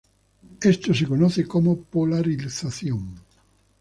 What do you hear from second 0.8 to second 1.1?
se